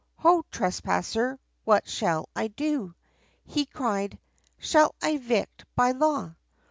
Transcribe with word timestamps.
"Ho, 0.17 0.43
trespasser, 0.49 1.37
what 1.63 1.87
shall 1.87 2.27
I 2.35 2.47
do?" 2.47 2.95
He 3.45 3.67
cried 3.67 4.17
"Shall 4.57 4.95
I 4.99 5.11
evict 5.11 5.63
by 5.75 5.91
Law? 5.91 6.33